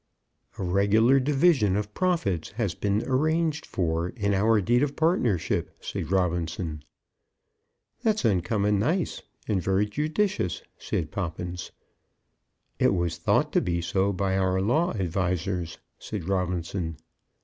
"A 0.57 0.63
regular 0.63 1.19
division 1.19 1.75
of 1.77 1.85
our 1.85 1.91
profits 1.91 2.49
has 2.53 2.73
been 2.73 3.03
arranged 3.05 3.67
for 3.67 4.09
in 4.09 4.33
our 4.33 4.59
deed 4.59 4.81
of 4.81 4.95
partnership," 4.95 5.75
said 5.79 6.11
Robinson. 6.11 6.81
"That's 8.01 8.25
uncommon 8.25 8.79
nice, 8.79 9.21
and 9.47 9.61
very 9.61 9.85
judicious," 9.85 10.63
said 10.79 11.11
Poppins. 11.11 11.69
"It 12.79 12.95
was 12.95 13.17
thought 13.17 13.53
to 13.53 13.61
be 13.61 13.79
so 13.79 14.11
by 14.11 14.39
our 14.39 14.59
law 14.59 14.91
advisers," 14.93 15.77
said 15.99 16.27
Robinson. 16.27 16.97